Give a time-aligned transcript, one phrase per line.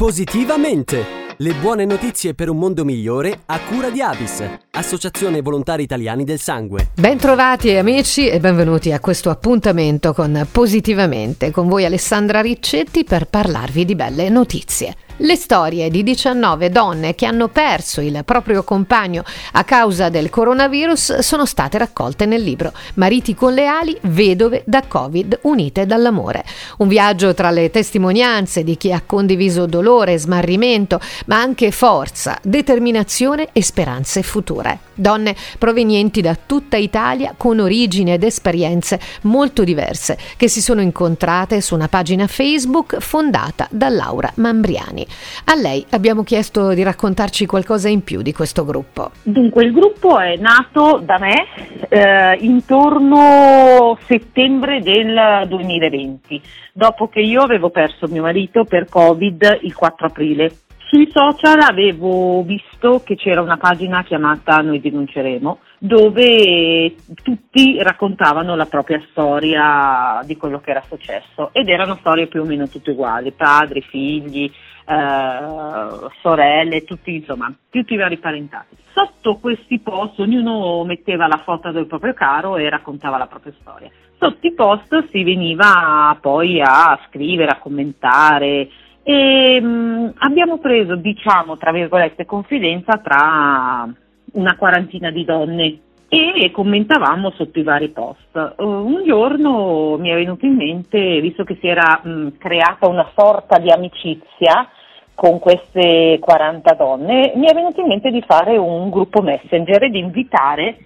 [0.00, 1.26] Positivamente!
[1.38, 6.38] Le buone notizie per un mondo migliore a cura di Avis, Associazione Volontari Italiani del
[6.38, 6.90] Sangue.
[6.94, 13.84] Bentrovati amici e benvenuti a questo appuntamento con Positivamente, con voi Alessandra Riccetti per parlarvi
[13.84, 14.94] di belle notizie.
[15.20, 19.24] Le storie di 19 donne che hanno perso il proprio compagno
[19.54, 24.84] a causa del coronavirus sono state raccolte nel libro Mariti con le ali, vedove da
[24.86, 26.44] Covid unite dall'amore.
[26.78, 33.48] Un viaggio tra le testimonianze di chi ha condiviso dolore, smarrimento, ma anche forza, determinazione
[33.50, 34.78] e speranze future.
[34.94, 41.60] Donne provenienti da tutta Italia con origini ed esperienze molto diverse che si sono incontrate
[41.60, 45.06] su una pagina Facebook fondata da Laura Mambriani.
[45.46, 49.10] A lei abbiamo chiesto di raccontarci qualcosa in più di questo gruppo.
[49.22, 51.46] Dunque, il gruppo è nato da me
[51.88, 56.40] eh, intorno settembre del 2020,
[56.72, 60.52] dopo che io avevo perso mio marito per Covid il 4 aprile.
[60.88, 68.66] Sui social avevo visto che c'era una pagina chiamata Noi denunceremo, dove tutti raccontavano la
[68.66, 73.32] propria storia di quello che era successo ed erano storie più o meno tutte uguali,
[73.32, 74.50] padri, figli,
[74.86, 78.76] eh, sorelle, tutti insomma, tutti i vari parentati.
[78.92, 83.90] Sotto questi post ognuno metteva la foto del proprio caro e raccontava la propria storia.
[84.18, 88.68] Sotto i post si veniva poi a scrivere, a commentare
[89.04, 93.88] e mh, mm, abbiamo preso, diciamo, tra virgolette, confidenza tra
[94.32, 98.54] una quarantina di donne e commentavamo sotto i vari post.
[98.56, 102.88] Uh, un giorno mi è venuto in mente, visto che si era mh, mm, creata
[102.88, 104.68] una sorta di amicizia
[105.14, 109.90] con queste 40 donne, mi è venuto in mente di fare un gruppo messenger e
[109.90, 110.78] di invitare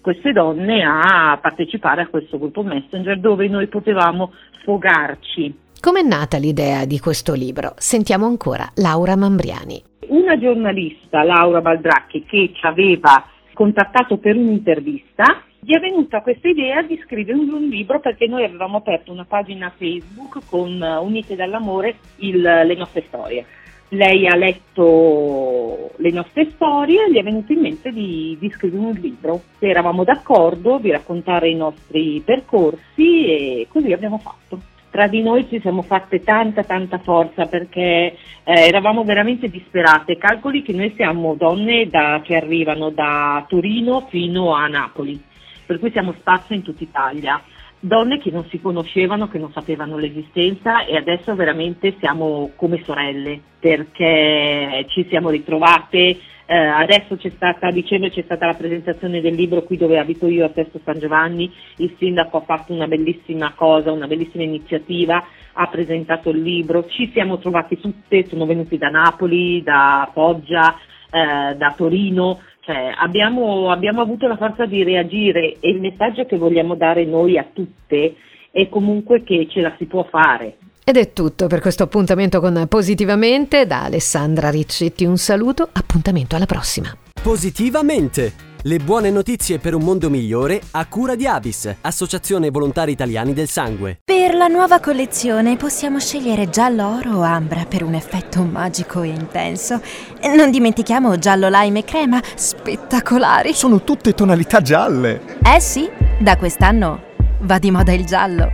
[0.00, 6.84] queste donne a partecipare a questo gruppo messenger dove noi potevamo sfogarci Com'è nata l'idea
[6.84, 7.72] di questo libro?
[7.78, 9.89] Sentiamo ancora Laura Mambriani.
[10.10, 16.82] Una giornalista, Laura Baldracchi, che ci aveva contattato per un'intervista, gli è venuta questa idea
[16.82, 21.98] di scrivere un, libro perché noi avevamo aperto una pagina Facebook con uh, Unite dall'amore
[22.16, 23.46] il, le nostre storie.
[23.90, 28.82] Lei ha letto le nostre storie e gli è venuto in mente di, di scrivere
[28.82, 29.42] un libro.
[29.60, 34.60] Eravamo d'accordo di raccontare i nostri percorsi e così abbiamo fatto
[34.90, 38.14] tra di noi ci siamo fatte tanta tanta forza perché eh,
[38.44, 40.18] eravamo veramente disperate.
[40.18, 45.20] Calcoli che noi siamo donne da, che arrivano da Torino fino a Napoli,
[45.64, 47.40] per cui siamo spazio in tutta Italia.
[47.80, 53.40] Donne che non si conoscevano, che non sapevano l'esistenza e adesso veramente siamo come sorelle
[53.58, 56.18] perché ci siamo ritrovate
[56.50, 60.26] eh, adesso c'è stata, a dicembre c'è stata la presentazione del libro qui dove abito
[60.26, 65.24] io a Sesto San Giovanni, il sindaco ha fatto una bellissima cosa, una bellissima iniziativa,
[65.52, 70.74] ha presentato il libro, ci siamo trovati tutte, sono venuti da Napoli, da Foggia,
[71.08, 76.38] eh, da Torino, cioè, abbiamo, abbiamo avuto la forza di reagire e il messaggio che
[76.38, 78.14] vogliamo dare noi a tutte
[78.52, 82.66] è comunque che ce la si può fare, ed è tutto per questo appuntamento con
[82.68, 83.66] Positivamente.
[83.66, 86.96] Da Alessandra Riccetti un saluto, appuntamento alla prossima.
[87.22, 88.49] Positivamente!
[88.62, 93.48] Le buone notizie per un mondo migliore a cura di Avis, Associazione Volontari Italiani del
[93.48, 94.00] Sangue.
[94.04, 99.08] Per la nuova collezione possiamo scegliere giallo oro o ambra per un effetto magico e
[99.08, 99.80] intenso.
[100.36, 103.54] Non dimentichiamo giallo lime e crema, spettacolari.
[103.54, 105.38] Sono tutte tonalità gialle.
[105.42, 105.88] Eh sì,
[106.18, 107.00] da quest'anno
[107.40, 108.46] va di moda il giallo.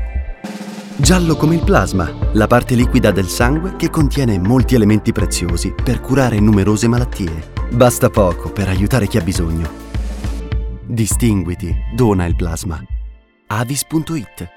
[0.94, 6.00] Giallo come il plasma, la parte liquida del sangue che contiene molti elementi preziosi per
[6.00, 7.54] curare numerose malattie.
[7.70, 9.85] Basta poco per aiutare chi ha bisogno.
[10.88, 12.80] Distinguiti, dona il plasma.
[13.48, 14.55] avis.it